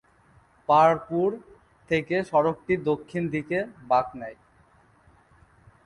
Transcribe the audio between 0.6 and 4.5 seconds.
পাহাড়পুর থেকে সড়কটি দক্ষিণ দিকে বাঁক নেয়।